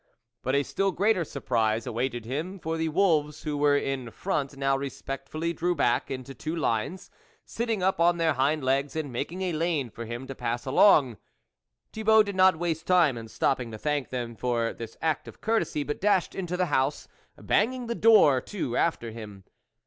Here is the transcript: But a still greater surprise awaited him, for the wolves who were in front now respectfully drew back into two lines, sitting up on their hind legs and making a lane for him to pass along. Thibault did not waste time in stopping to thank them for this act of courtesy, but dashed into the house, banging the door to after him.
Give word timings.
But 0.41 0.55
a 0.55 0.63
still 0.63 0.91
greater 0.91 1.23
surprise 1.23 1.85
awaited 1.85 2.25
him, 2.25 2.57
for 2.57 2.75
the 2.75 2.89
wolves 2.89 3.43
who 3.43 3.55
were 3.55 3.77
in 3.77 4.09
front 4.09 4.57
now 4.57 4.75
respectfully 4.75 5.53
drew 5.53 5.75
back 5.75 6.09
into 6.09 6.33
two 6.33 6.55
lines, 6.55 7.11
sitting 7.45 7.83
up 7.83 7.99
on 7.99 8.17
their 8.17 8.33
hind 8.33 8.63
legs 8.63 8.95
and 8.95 9.13
making 9.13 9.43
a 9.43 9.53
lane 9.53 9.91
for 9.91 10.05
him 10.05 10.25
to 10.25 10.33
pass 10.33 10.65
along. 10.65 11.17
Thibault 11.93 12.23
did 12.23 12.35
not 12.35 12.55
waste 12.57 12.87
time 12.87 13.15
in 13.15 13.27
stopping 13.27 13.69
to 13.69 13.77
thank 13.77 14.09
them 14.09 14.35
for 14.35 14.73
this 14.73 14.97
act 15.03 15.27
of 15.27 15.39
courtesy, 15.39 15.83
but 15.83 16.01
dashed 16.01 16.33
into 16.33 16.57
the 16.57 16.65
house, 16.73 17.07
banging 17.37 17.85
the 17.85 17.93
door 17.93 18.41
to 18.41 18.75
after 18.75 19.11
him. 19.11 19.43